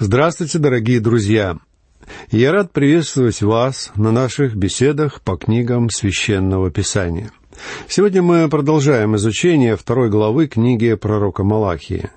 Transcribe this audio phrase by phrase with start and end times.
[0.00, 1.58] Здравствуйте, дорогие друзья!
[2.30, 7.32] Я рад приветствовать вас на наших беседах по книгам Священного Писания.
[7.88, 12.10] Сегодня мы продолжаем изучение второй главы книги пророка Малахии.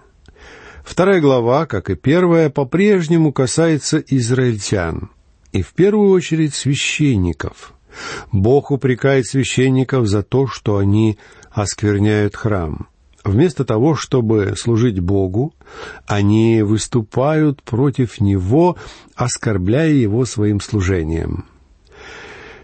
[0.85, 5.09] Вторая глава, как и первая, по-прежнему касается израильтян,
[5.51, 7.73] и в первую очередь священников.
[8.31, 11.17] Бог упрекает священников за то, что они
[11.49, 12.90] оскверняют храм.
[13.23, 15.53] Вместо того, чтобы служить Богу,
[16.07, 18.77] они выступают против Него,
[19.15, 21.45] оскорбляя Его своим служением.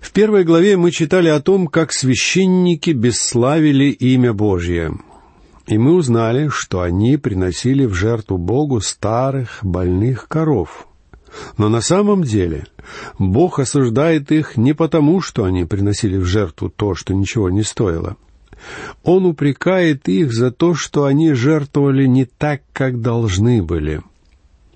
[0.01, 4.93] В первой главе мы читали о том, как священники бесславили имя Божье.
[5.67, 10.87] И мы узнали, что они приносили в жертву Богу старых больных коров.
[11.57, 12.65] Но на самом деле
[13.19, 18.15] Бог осуждает их не потому, что они приносили в жертву то, что ничего не стоило–
[19.03, 24.01] он упрекает их за то, что они жертвовали не так, как должны были.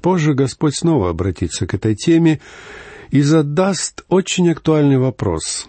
[0.01, 2.39] Позже Господь снова обратится к этой теме
[3.11, 5.67] и задаст очень актуальный вопрос.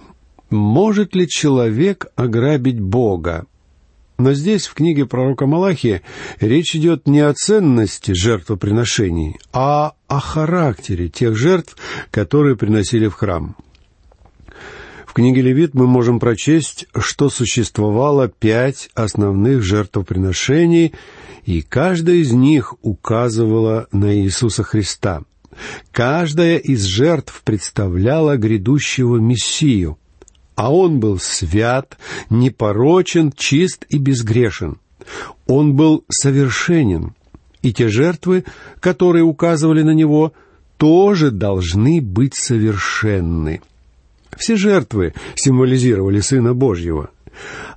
[0.50, 3.46] Может ли человек ограбить Бога?
[4.18, 6.02] Но здесь, в книге пророка Малахии,
[6.38, 11.76] речь идет не о ценности жертвоприношений, а о характере тех жертв,
[12.10, 13.56] которые приносили в храм.
[15.12, 20.94] В книге Левит мы можем прочесть, что существовало пять основных жертвоприношений,
[21.44, 25.20] и каждая из них указывала на Иисуса Христа.
[25.90, 29.98] Каждая из жертв представляла грядущего Мессию,
[30.54, 31.98] а Он был свят,
[32.30, 34.78] непорочен, чист и безгрешен.
[35.46, 37.12] Он был совершенен,
[37.60, 38.44] и те жертвы,
[38.80, 40.32] которые указывали на Него,
[40.78, 43.60] тоже должны быть совершенны.
[44.36, 47.10] Все жертвы символизировали Сына Божьего.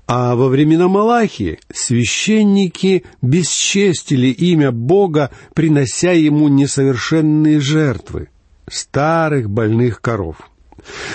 [0.08, 8.30] А во времена Малахии священники бесчестили имя Бога, принося ему несовершенные жертвы—
[8.70, 10.38] старых больных коров.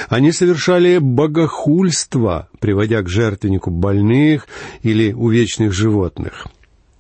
[0.09, 4.49] Они совершали богохульство, приводя к жертвеннику больных
[4.83, 6.49] или увечных животных.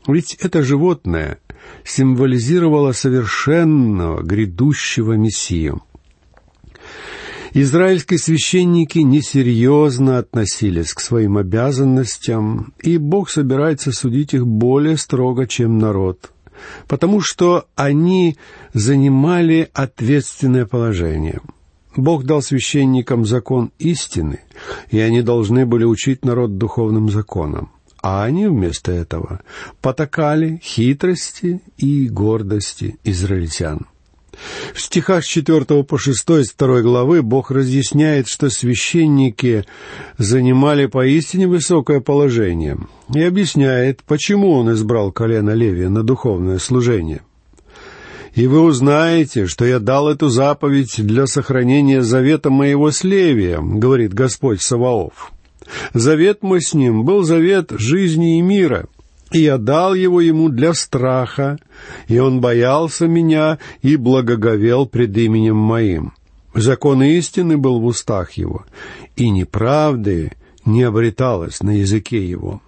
[0.07, 1.39] Ведь это животное
[1.85, 5.83] символизировало совершенного грядущего Мессию—
[7.53, 15.79] Израильские священники несерьезно относились к своим обязанностям, и Бог собирается судить их более строго, чем
[15.79, 16.31] народ,
[16.87, 18.37] потому что они
[18.73, 21.41] занимали ответственное положение.
[21.97, 24.41] Бог дал священникам закон истины,
[24.91, 27.73] и они должны были учить народ духовным законам.
[28.01, 29.41] А они вместо этого
[29.83, 33.90] потакали хитрости и гордости израильтян.
[34.75, 39.65] В стихах с 4 по 6 из 2 главы Бог разъясняет, что священники
[40.19, 42.79] занимали поистине высокое положение,
[43.15, 47.23] и объясняет, почему Он избрал колено Левия на духовное служение.
[48.35, 54.15] «И вы узнаете, что я дал эту заповедь для сохранения завета моего с Левием»,— говорит
[54.15, 55.33] Господь Саваоф.
[55.95, 58.87] «Завет мой с ним был завет жизни и мира,
[59.33, 61.59] и я дал его ему для страха,
[62.09, 66.13] и он боялся меня и благоговел пред именем моим.
[66.55, 68.65] Закон истины был в устах его,
[69.17, 70.33] и неправды
[70.65, 72.61] не обреталось на языке его.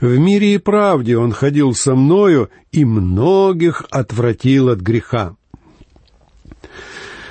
[0.00, 5.36] В мире и правде он ходил со мною, и многих отвратил от греха.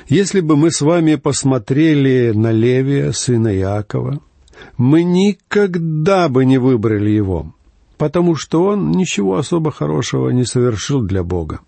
[0.07, 4.21] Если бы мы с вами посмотрели на Левия, сына Якова,
[4.77, 7.53] мы никогда бы не выбрали его
[7.97, 11.59] потому что он ничего особо хорошего не совершил для Бога.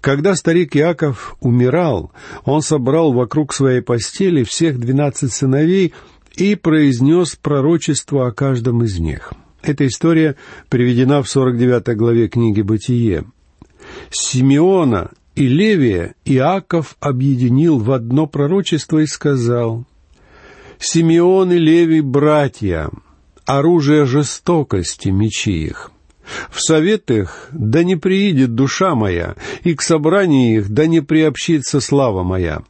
[0.00, 2.12] Когда старик Яков умирал,
[2.44, 5.94] он собрал вокруг своей постели всех двенадцать сыновей
[6.36, 9.32] и произнес пророчество о каждом из них.
[9.62, 10.36] Эта история
[10.68, 13.24] приведена в 49 главе книги «Бытие».
[14.10, 19.84] Симеона и Левия Иаков объединил в одно пророчество и сказал,
[20.78, 22.90] «Симеон и Левий— братья,
[23.48, 25.90] оружие жестокости мечи их.
[26.50, 31.80] В совет их да не приидет душа моя, и к собранию их да не приобщится
[31.80, 32.60] слава моя.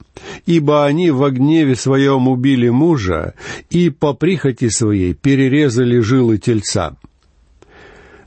[0.47, 3.35] Ибо они в гневе своем убили мужа,
[3.70, 6.97] и по прихоти своей перерезали жилы тельца.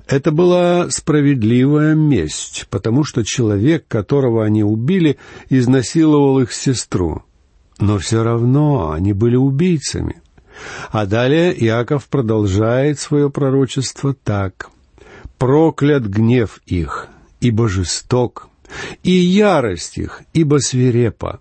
[0.05, 5.17] Это была справедливая месть, потому что человек, которого они убили,
[5.49, 7.23] изнасиловал их сестру.
[7.79, 10.20] Но все равно они были убийцами.
[10.91, 14.69] А далее Иаков продолжает свое пророчество так.
[15.37, 17.07] «Проклят гнев их,
[17.39, 18.49] ибо жесток,
[19.03, 21.39] и ярость их, ибо свирепа.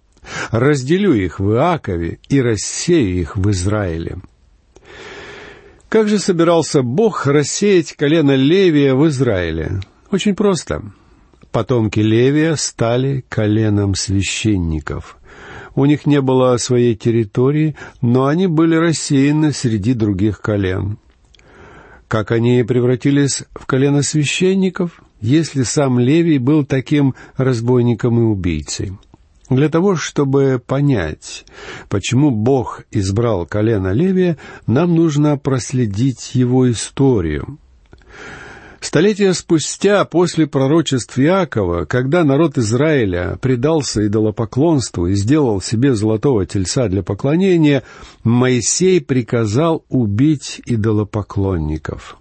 [0.50, 4.18] Разделю их в Иакове и рассею их в Израиле».
[5.90, 9.80] Как же собирался Бог рассеять колено Левия в Израиле?
[10.12, 10.82] Очень просто.
[11.50, 15.18] Потомки Левия стали коленом священников.
[15.74, 20.98] У них не было своей территории, но они были рассеяны среди других колен.
[22.08, 28.92] Как они превратились в колено священников, если сам Левий был таким разбойником и убийцей?
[29.48, 31.44] Для того, чтобы понять,
[31.88, 37.58] почему Бог избрал колено Левия, нам нужно проследить его историю.
[38.80, 46.88] Столетия спустя, после пророчеств Иакова, когда народ Израиля предался идолопоклонству и сделал себе золотого тельца
[46.88, 47.82] для поклонения,
[48.24, 52.16] Моисей приказал убить идолопоклонников.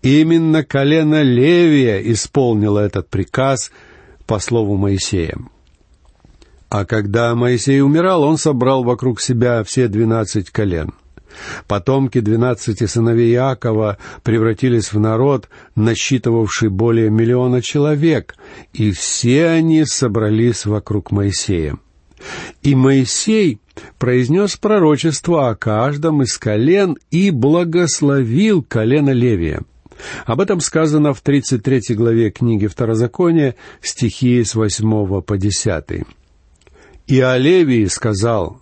[0.00, 3.70] Именно колено Левия исполнило этот приказ
[4.26, 5.36] по слову Моисея.
[6.70, 10.94] А когда Моисей умирал, он собрал вокруг себя все двенадцать колен.
[11.66, 18.36] Потомки двенадцати сыновей Иакова превратились в народ, насчитывавший более миллиона человек,
[18.72, 21.76] и все они собрались вокруг Моисея.
[22.62, 23.60] И Моисей
[23.98, 29.62] произнес пророчество о каждом из колен и благословил колено Левия.
[30.26, 35.84] Об этом сказано в 33 главе книги Второзакония, стихи с 8 по 10.
[37.06, 38.61] И о Левии сказал,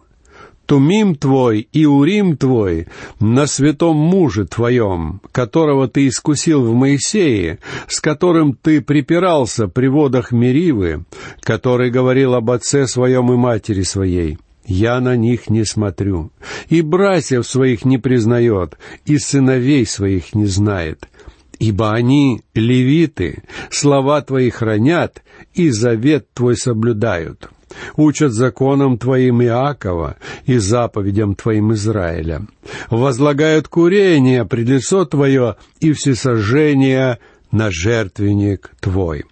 [0.70, 2.86] «Тумим твой и Урим твой
[3.18, 7.58] на святом муже твоем, которого ты искусил в Моисее,
[7.88, 11.04] с которым ты припирался при водах Меривы,
[11.40, 14.38] который говорил об отце своем и матери своей».
[14.64, 16.30] Я на них не смотрю,
[16.68, 21.08] и братьев своих не признает, и сыновей своих не знает,
[21.58, 27.50] ибо они, левиты, слова твои хранят и завет твой соблюдают
[27.96, 32.46] учат законам Твоим Иакова и заповедям Твоим Израиля,
[32.90, 37.18] возлагают курение пред лицо Твое и всесожжение
[37.52, 39.24] на жертвенник Твой».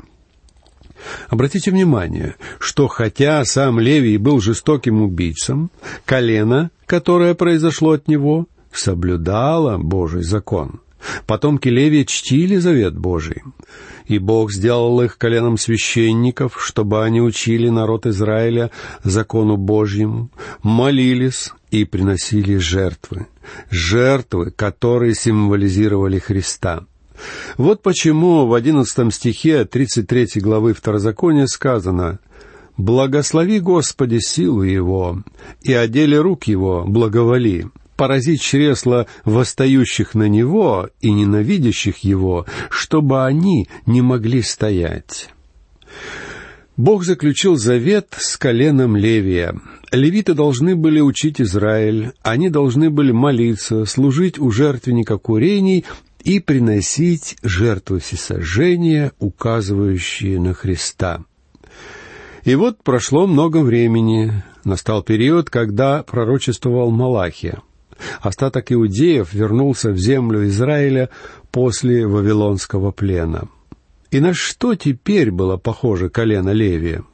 [1.28, 5.70] Обратите внимание, что хотя сам Левий был жестоким убийцем,
[6.04, 10.80] колено, которое произошло от него, соблюдало Божий закон.
[11.26, 13.42] Потомки Левия чтили завет Божий.
[14.06, 18.70] И Бог сделал их коленом священников, чтобы они учили народ Израиля
[19.04, 20.30] закону Божьему,
[20.62, 23.26] молились и приносили жертвы,
[23.70, 26.86] жертвы, которые символизировали Христа.
[27.56, 32.20] Вот почему в одиннадцатом стихе 33 главы Второзакония сказано
[32.76, 35.22] «Благослови, Господи, силу Его,
[35.62, 37.66] и о деле рук Его благоволи,
[37.98, 45.30] поразить чресла восстающих на него и ненавидящих его, чтобы они не могли стоять.
[46.76, 49.60] Бог заключил завет с коленом Левия.
[49.90, 55.84] Левиты должны были учить Израиль, они должны были молиться, служить у жертвенника курений
[56.22, 61.24] и приносить жертвы всесожжения, указывающие на Христа.
[62.44, 67.60] И вот прошло много времени, настал период, когда пророчествовал Малахия.
[68.20, 71.10] Остаток иудеев вернулся в землю Израиля
[71.50, 73.48] после Вавилонского плена.
[74.10, 77.04] И на что теперь было похоже колено Левия?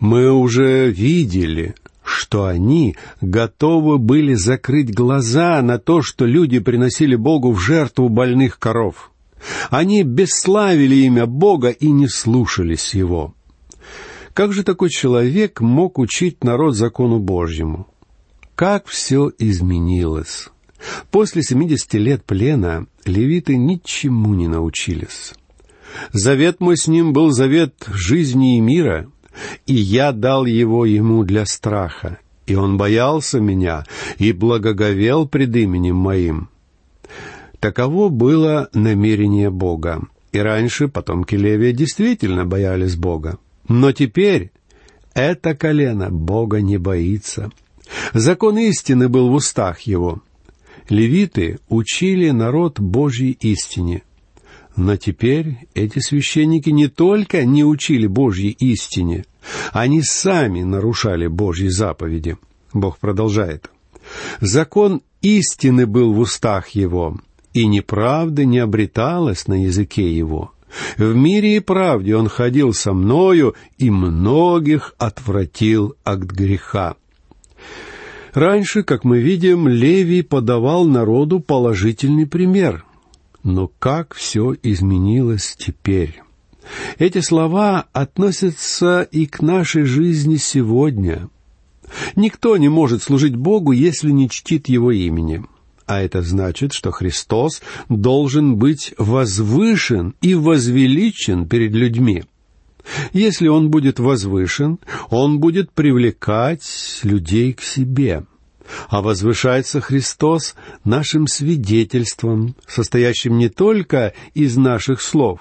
[0.00, 7.52] Мы уже видели, что они готовы были закрыть глаза на то, что люди приносили Богу
[7.52, 9.10] в жертву больных коров.
[9.70, 13.34] Они бесславили имя Бога и не слушались Его.
[14.32, 17.86] Как же такой человек мог учить народ закону Божьему?
[18.54, 20.48] Как все изменилось!
[21.10, 25.34] После семидесяти лет плена левиты ничему не научились.
[26.12, 29.10] Завет мой с ним был завет жизни и мира,
[29.66, 33.84] и я дал его ему для страха, и он боялся меня
[34.18, 36.48] и благоговел пред именем моим.
[37.58, 40.02] Таково было намерение Бога.
[40.32, 43.38] И раньше потомки Левия действительно боялись Бога.
[43.68, 44.50] Но теперь
[45.14, 47.50] это колено Бога не боится—
[48.12, 50.20] Закон истины был в устах его.
[50.88, 54.02] Левиты учили народ Божьей истине.
[54.76, 59.24] Но теперь эти священники не только не учили Божьей истине,
[59.72, 62.36] они сами нарушали Божьи заповеди.
[62.72, 63.70] Бог продолжает.
[64.40, 67.18] Закон истины был в устах его,
[67.52, 70.52] и неправды не обреталось на языке его.
[70.96, 76.96] В мире и правде он ходил со мною и многих отвратил от греха.
[78.34, 82.84] Раньше, как мы видим, Левий подавал народу положительный пример.
[83.44, 86.20] Но как все изменилось теперь?
[86.98, 91.28] Эти слова относятся и к нашей жизни сегодня.
[92.16, 95.44] Никто не может служить Богу, если не чтит Его имени.
[95.86, 102.24] А это значит, что Христос должен быть возвышен и возвеличен перед людьми.
[103.12, 104.78] Если он будет возвышен,
[105.10, 108.24] он будет привлекать людей к себе.
[108.88, 115.40] А возвышается Христос нашим свидетельством, состоящим не только из наших слов,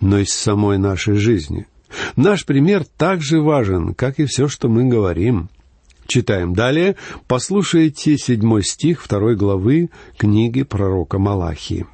[0.00, 1.66] но и из самой нашей жизни.
[2.16, 5.48] Наш пример так же важен, как и все, что мы говорим.
[6.06, 6.96] Читаем далее.
[7.26, 11.86] Послушайте седьмой стих второй главы книги пророка Малахии.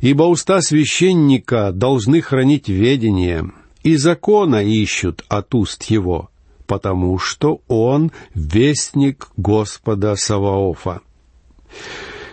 [0.00, 3.50] «Ибо уста священника должны хранить ведение,
[3.84, 6.30] и закона ищут от уст его,
[6.66, 11.00] потому что он вестник Господа Саваофа».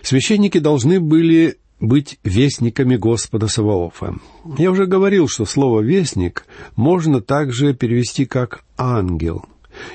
[0.02, 4.16] Священники должны были быть вестниками Господа Саваофа.
[4.58, 9.46] Я уже говорил, что слово «вестник» можно также перевести как «ангел».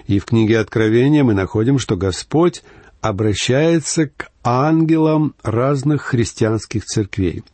[0.07, 2.63] И в книге Откровения мы находим, что Господь
[3.01, 7.45] обращается к ангелам разных христианских церквей.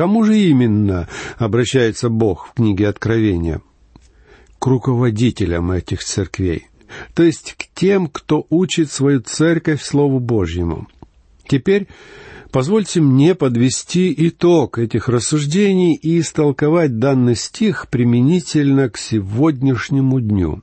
[0.00, 3.60] Кому же именно обращается Бог в книге Откровения?
[4.58, 6.68] К руководителям этих церквей,
[7.14, 10.88] то есть к тем, кто учит свою церковь Слову Божьему.
[11.46, 11.86] Теперь
[12.50, 20.62] позвольте мне подвести итог этих рассуждений и истолковать данный стих применительно к сегодняшнему дню.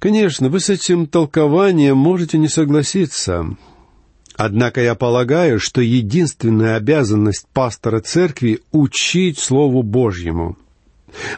[0.00, 3.56] Конечно, вы с этим толкованием можете не согласиться.
[4.38, 10.56] Однако я полагаю, что единственная обязанность пастора церкви— учить Слову Божьему.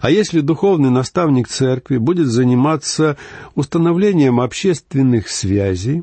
[0.03, 3.17] А если духовный наставник церкви будет заниматься
[3.55, 6.03] установлением общественных связей,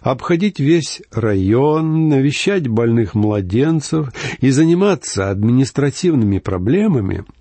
[0.00, 4.08] обходить весь район, навещать больных младенцев
[4.40, 7.26] и заниматься административными проблемами—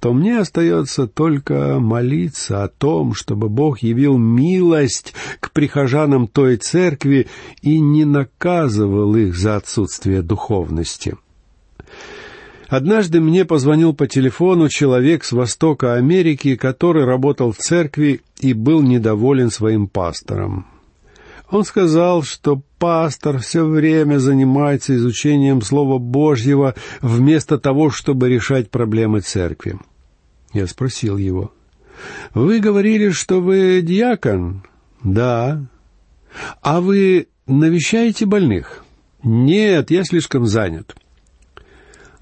[0.00, 7.26] то мне остается только молиться о том, чтобы Бог явил милость к прихожанам той церкви
[7.62, 11.16] и не наказывал их за отсутствие духовности.
[12.68, 18.82] Однажды мне позвонил по телефону человек с востока Америки, который работал в церкви и был
[18.82, 20.66] недоволен своим пастором.
[21.50, 29.20] Он сказал, что пастор все время занимается изучением Слова Божьего вместо того, чтобы решать проблемы
[29.20, 29.78] церкви.
[30.52, 31.52] Я спросил его,
[32.34, 34.62] «Вы говорили, что вы диакон?»
[35.02, 35.64] «Да».
[36.60, 38.84] «А вы навещаете больных?»
[39.22, 40.94] «Нет, я слишком занят».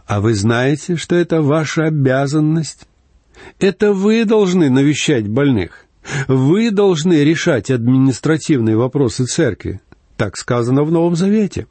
[0.06, 2.86] «А вы знаете, что это ваша обязанность?»
[3.58, 5.85] «Это вы должны навещать больных.
[6.28, 9.80] Вы должны решать административные вопросы церкви.
[10.16, 11.66] Так сказано в Новом Завете.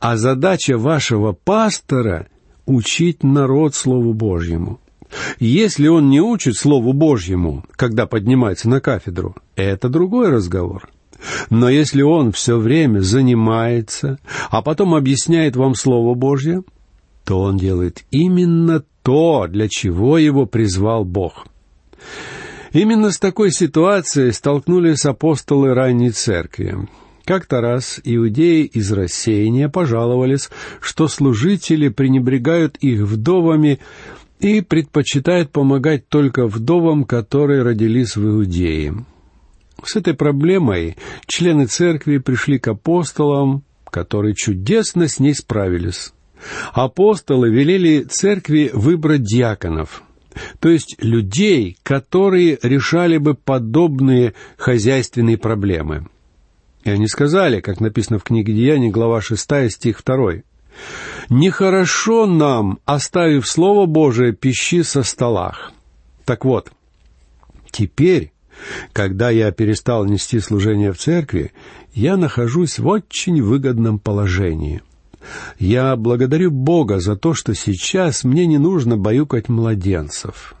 [0.00, 2.26] А задача вашего пастора—
[2.66, 4.80] учить народ Слову Божьему.
[5.38, 10.88] Если он не учит Слову Божьему, когда поднимается на кафедру, это другой разговор.
[11.50, 14.18] Но если он все время занимается,
[14.50, 16.62] а потом объясняет вам Слово Божье,
[17.24, 21.46] то он делает именно то, для чего его призвал Бог.
[22.72, 26.88] Именно с такой ситуацией столкнулись апостолы ранней церкви.
[27.24, 30.50] Как-то раз иудеи из рассеяния пожаловались,
[30.80, 33.78] что служители пренебрегают их вдовами
[34.40, 39.04] и предпочитают помогать только вдовам, которые родились в Иудее.
[39.84, 46.12] С этой проблемой члены церкви пришли к апостолам, которые чудесно с ней справились.
[46.72, 50.02] Апостолы велели церкви выбрать диаконов,
[50.60, 56.06] то есть людей, которые решали бы подобные хозяйственные проблемы.
[56.84, 60.42] И они сказали, как написано в книге Деяний, глава 6, стих 2,
[61.28, 65.72] Нехорошо нам, оставив Слово Божие, пищи со столах.
[66.24, 66.70] Так вот,
[67.70, 68.32] теперь,
[68.92, 71.52] когда я перестал нести служение в церкви,
[71.94, 74.82] я нахожусь в очень выгодном положении.
[75.58, 80.54] Я благодарю Бога за то, что сейчас мне не нужно баюкать младенцев.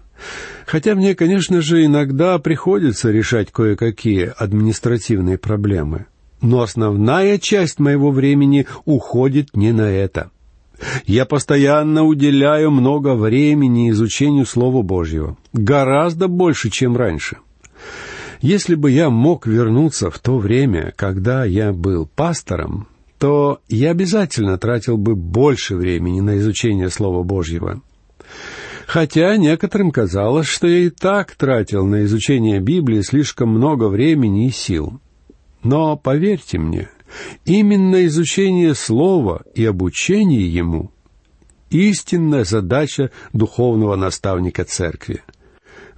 [0.66, 6.06] Хотя мне, конечно же, иногда приходится решать кое-какие административные проблемы.
[6.40, 10.30] Но основная часть моего времени уходит не на это—
[11.06, 17.38] я постоянно уделяю много времени изучению Слова Божьего, гораздо больше, чем раньше.
[18.40, 22.88] Если бы я мог вернуться в то время, когда я был пастором,
[23.22, 27.80] то я обязательно тратил бы больше времени на изучение Слова Божьего.
[28.88, 34.50] Хотя некоторым казалось, что я и так тратил на изучение Библии слишком много времени и
[34.50, 34.98] сил.
[35.62, 36.90] Но поверьте мне,
[37.44, 40.90] Именно изучение Слова и обучение ему—
[41.70, 45.22] истинная задача духовного наставника Церкви.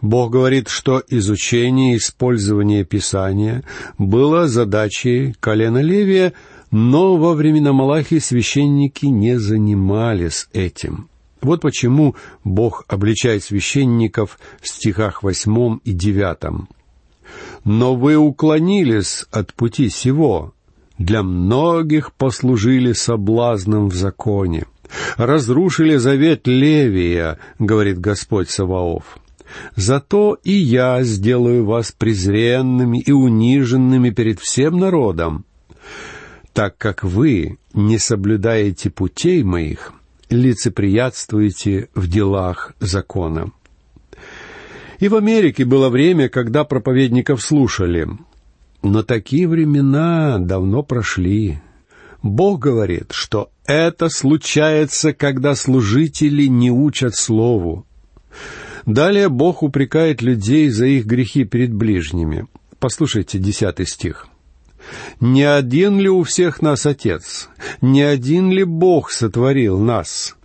[0.02, 3.62] Бог говорит, что изучение и использование Писания
[3.96, 6.34] было задачей колена Левия,
[6.74, 11.08] но во времена Малахии священники не занимались этим.
[11.40, 16.68] Вот почему Бог обличает священников в стихах восьмом и девятом.
[17.62, 20.52] «Но вы уклонились от пути сего,
[20.98, 24.64] для многих послужили соблазном в законе.
[25.16, 29.18] Разрушили завет Левия, говорит Господь Саваоф.
[29.76, 35.44] Зато и я сделаю вас презренными и униженными перед всем народом,
[36.54, 39.92] так как вы не соблюдаете путей моих,
[40.30, 43.50] лицеприятствуете в делах закона.
[45.00, 48.08] И в Америке было время, когда проповедников слушали.
[48.82, 51.60] Но такие времена давно прошли.
[52.22, 57.84] Бог говорит, что это случается, когда служители не учат Слову.
[58.86, 62.46] Далее Бог упрекает людей за их грехи перед ближними.
[62.78, 64.28] Послушайте десятый стих.
[65.20, 67.48] «Не один ли у всех нас Отец?
[67.80, 70.36] Не один ли Бог сотворил нас?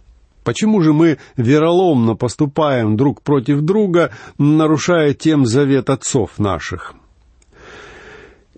[0.44, 6.96] Почему же мы вероломно поступаем друг против друга, нарушая тем завет отцов наших?»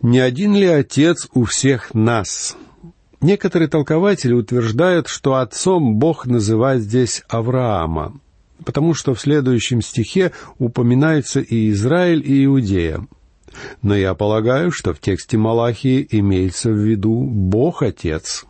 [0.01, 2.57] Не один ли Отец у всех нас?
[3.21, 8.19] Некоторые толкователи утверждают, что отцом Бог называет здесь Авраама,
[8.65, 13.05] потому что в следующем стихе упоминаются и Израиль, и Иудея.
[13.81, 18.45] Но я полагаю, что в тексте Малахии имеется в виду Бог-Отец.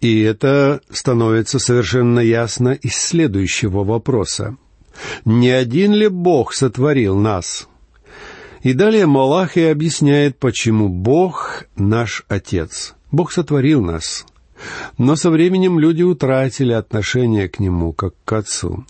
[0.00, 4.56] И это становится совершенно ясно из следующего вопроса.
[5.24, 7.68] Не один ли Бог сотворил нас?
[8.62, 12.94] И далее Малахия объясняет, почему Бог наш Отец.
[13.10, 14.26] Бог сотворил нас.
[14.98, 18.84] Но со временем люди утратили отношение к Нему, как к Отцу.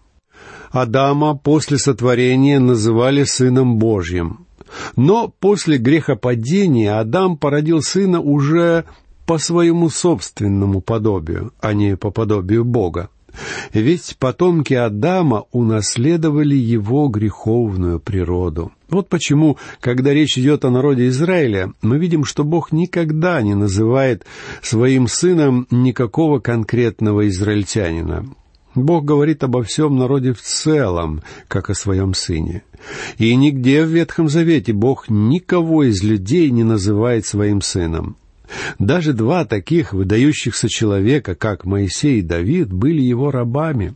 [0.71, 4.47] Адама после сотворения называли Сыном Божьим.
[4.97, 8.85] Но после грехопадения Адам породил сына уже
[9.27, 13.11] по своему собственному подобию, а не по подобию Бога.
[13.73, 18.73] Ведь потомки Адама унаследовали его греховную природу.
[18.89, 24.25] Вот почему, когда речь идет о народе Израиля, мы видим, что Бог никогда не называет
[24.63, 28.27] своим сыном никакого конкретного израильтянина.
[28.75, 32.63] Бог говорит обо всем народе в целом, как о своем сыне.
[33.17, 38.17] И нигде в Ветхом Завете Бог никого из людей не называет своим сыном.
[38.79, 43.95] Даже два таких выдающихся человека, как Моисей и Давид, были его рабами.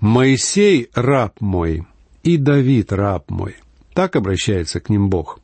[0.00, 1.86] «Моисей— раб мой,
[2.22, 3.56] и Давид— раб мой».
[3.94, 5.40] Так обращается к ним Бог.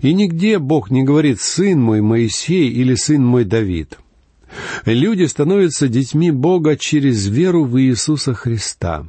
[0.00, 3.98] И нигде Бог не говорит «сын мой Моисей» или «сын мой Давид».
[4.84, 9.06] Люди становятся детьми Бога через веру в Иисуса Христа.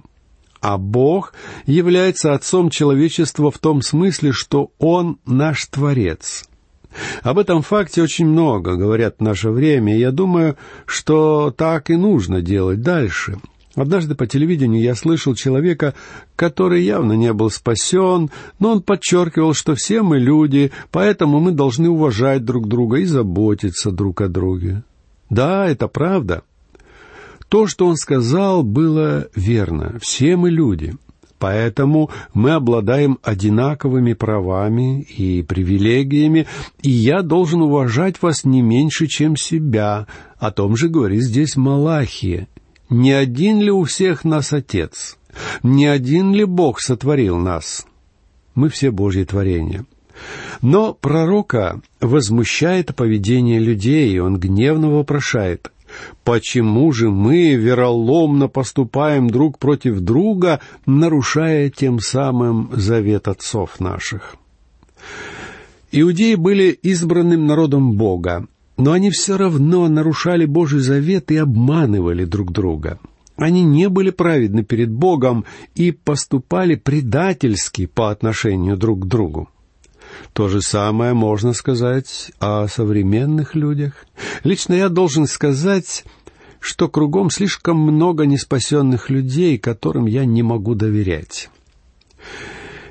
[0.62, 1.34] А Бог
[1.66, 6.46] является Отцом человечества в том смысле, что Он наш Творец.
[7.22, 11.96] Об этом факте очень много говорят в наше время, и я думаю, что так и
[11.96, 13.38] нужно делать дальше.
[13.76, 15.94] Однажды по телевидению я слышал человека,
[16.36, 21.88] который явно не был спасен, но он подчеркивал, что все мы люди, поэтому мы должны
[21.88, 24.84] уважать друг друга и заботиться друг о друге.
[25.30, 26.44] Да, это правда.
[27.50, 29.98] То, что он сказал, было верно.
[30.02, 30.96] Все мы люди.
[31.40, 36.48] Поэтому мы обладаем одинаковыми правами и привилегиями,
[36.82, 40.08] и я должен уважать вас не меньше, чем себя.
[40.40, 42.48] О том же говорит здесь Малахия.
[42.90, 45.18] Не один ли у всех нас Отец?
[45.62, 47.86] Не один ли Бог сотворил нас?
[48.56, 49.86] Мы все Божьи творения.
[50.62, 55.72] Но пророка возмущает поведение людей, и он гневно вопрошает,
[56.24, 64.36] «Почему же мы вероломно поступаем друг против друга, нарушая тем самым завет отцов наших?»
[65.92, 72.52] Иудеи были избранным народом Бога, но они все равно нарушали Божий завет и обманывали друг
[72.52, 73.00] друга.
[73.38, 79.50] Они не были праведны перед Богом и поступали предательски по отношению друг к другу.
[80.34, 84.06] То же самое можно сказать о современных людях.
[84.43, 86.04] Лично я должен сказать,
[86.60, 91.50] что кругом слишком много неспасенных людей, которым я не могу доверять.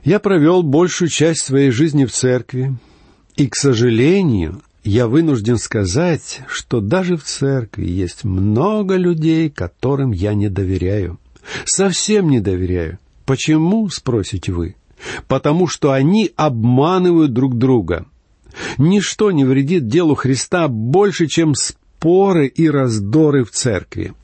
[0.04, 2.76] Я провел большую часть своей жизни в церкви,
[3.36, 10.32] и, к сожалению, я вынужден сказать, что даже в церкви есть много людей, которым я
[10.32, 11.18] не доверяю.
[11.64, 12.98] Совсем не доверяю.
[13.24, 14.76] Почему, спросите вы?
[15.28, 18.06] Потому что они обманывают друг друга.
[18.78, 24.14] Ничто не вредит делу Христа больше, чем споры и раздоры в церкви.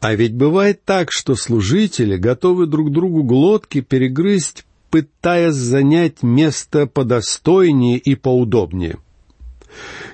[0.00, 7.98] А ведь бывает так, что служители готовы друг другу глотки перегрызть, пытаясь занять место подостойнее
[7.98, 8.98] и поудобнее.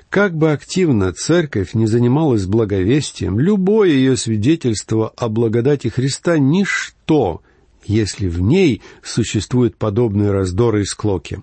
[0.09, 7.41] Как бы активно церковь не занималась благовестием, любое ее свидетельство о благодати Христа— ничто,
[7.85, 11.41] если в ней существуют подобные раздоры и склоки.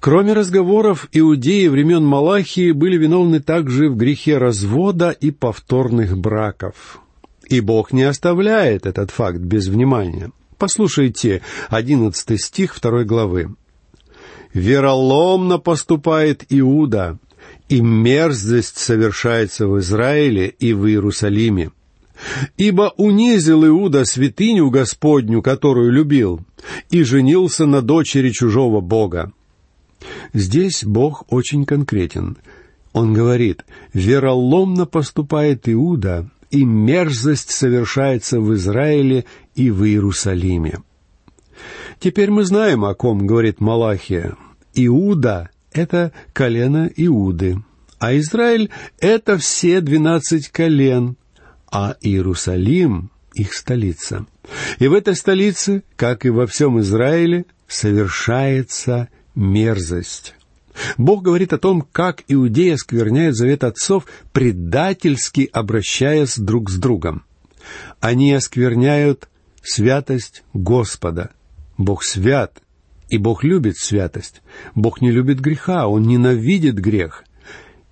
[0.00, 7.00] Кроме разговоров, иудеи времен Малахии были виновны также в грехе развода и повторных браков.
[7.48, 10.30] И Бог не оставляет этот факт без внимания.
[10.56, 13.54] Послушайте одиннадцатый стих второй главы.
[14.54, 17.18] «Вероломно поступает Иуда,
[17.68, 21.70] и мерзость совершается в Израиле и в Иерусалиме.
[22.56, 26.40] Ибо унизил Иуда святыню Господню, которую любил,
[26.90, 29.32] и женился на дочери чужого Бога.
[30.32, 32.36] Здесь Бог очень конкретен.
[32.92, 40.80] Он говорит, вероломно поступает Иуда, и мерзость совершается в Израиле и в Иерусалиме.
[42.00, 44.36] Теперь мы знаем, о ком говорит Малахия.
[44.74, 47.62] Иуда— это колено Иуды,
[47.98, 51.16] а Израиль— это все двенадцать колен,
[51.70, 54.26] а Иерусалим— их столица.
[54.78, 60.34] И в этой столице, как и во всем Израиле, совершается мерзость.
[60.96, 67.24] Бог говорит о том, как иудеи оскверняют завет отцов, предательски обращаясь друг с другом.
[68.00, 69.28] Они оскверняют
[69.62, 71.30] святость Господа.
[71.76, 72.60] Бог свят,
[73.08, 74.42] и Бог любит святость.
[74.74, 77.24] Бог не любит греха, Он ненавидит грех.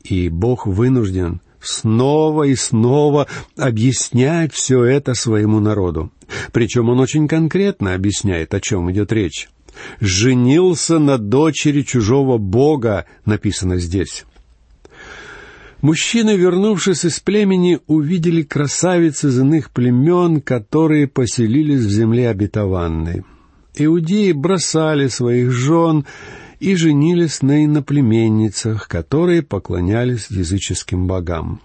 [0.03, 6.13] И Бог вынужден снова и снова объяснять все это своему народу.
[6.53, 9.49] Причем он очень конкретно объясняет, о чем идет речь
[10.01, 14.25] женился на дочери чужого бога, написано здесь.
[15.81, 23.23] Мужчины, вернувшись из племени, увидели красавиц из иных племен, которые поселились в земле обетованной.
[23.77, 26.05] Иудеи бросали своих жен
[26.61, 31.61] и женились на иноплеменницах, которые поклонялись языческим богам.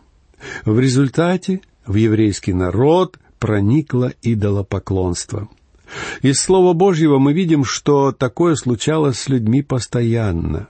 [0.65, 5.49] В результате в еврейский народ проникло идолопоклонство—
[6.21, 10.67] из Слова Божьего мы видим, что такое случалось с людьми постоянно.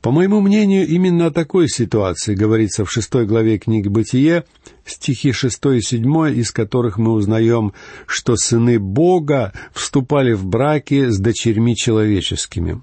[0.00, 4.44] По моему мнению, именно о такой ситуации говорится в шестой главе книги «Бытие»,
[4.84, 7.72] стихи шестой и седьмой, из которых мы узнаем,
[8.06, 12.82] что сыны Бога вступали в браки с дочерьми человеческими.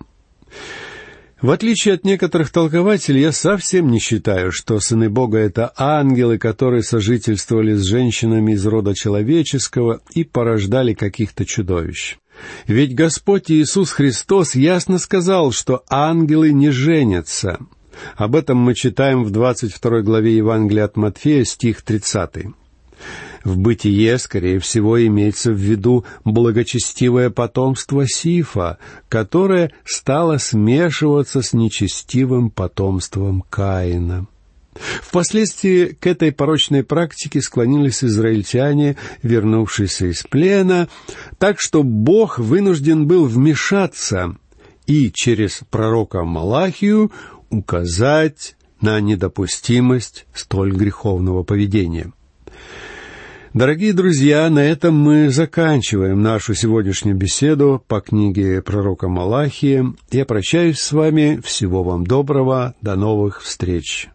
[1.41, 6.83] В отличие от некоторых толкователей, я совсем не считаю, что сыны Бога— это ангелы, которые
[6.83, 12.17] сожительствовали с женщинами из рода человеческого и порождали каких-то чудовищ.
[12.67, 17.59] Ведь Господь Иисус Христос ясно сказал, что ангелы не женятся.
[18.15, 22.53] Об этом мы читаем в 22 главе Евангелия от Матфея, стих 30.
[23.43, 28.77] В бытие, скорее всего, имеется в виду благочестивое потомство Сифа,
[29.09, 34.27] которое стало смешиваться с нечестивым потомством Каина.
[35.01, 40.87] Впоследствии к этой порочной практике склонились израильтяне, вернувшиеся из плена,
[41.39, 44.35] так что Бог вынужден был вмешаться
[44.85, 47.11] и через пророка Малахию
[47.49, 52.13] указать на недопустимость столь греховного поведения.
[53.53, 59.93] Дорогие друзья, на этом мы заканчиваем нашу сегодняшнюю беседу по книге пророка Малахии.
[60.09, 61.41] Я прощаюсь с вами.
[61.43, 62.75] Всего вам доброго.
[62.81, 64.07] До новых встреч.